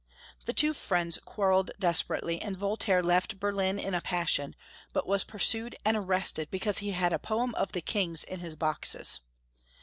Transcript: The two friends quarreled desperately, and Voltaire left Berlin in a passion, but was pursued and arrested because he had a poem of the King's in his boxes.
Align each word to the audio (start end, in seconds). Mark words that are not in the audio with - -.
The 0.45 0.53
two 0.53 0.73
friends 0.73 1.19
quarreled 1.23 1.69
desperately, 1.77 2.41
and 2.41 2.57
Voltaire 2.57 3.03
left 3.03 3.39
Berlin 3.39 3.77
in 3.77 3.93
a 3.93 4.01
passion, 4.01 4.55
but 4.93 5.05
was 5.05 5.23
pursued 5.23 5.75
and 5.85 5.95
arrested 5.95 6.49
because 6.49 6.79
he 6.79 6.89
had 6.93 7.13
a 7.13 7.19
poem 7.19 7.53
of 7.53 7.73
the 7.73 7.81
King's 7.81 8.23
in 8.23 8.39
his 8.39 8.55
boxes. 8.55 9.19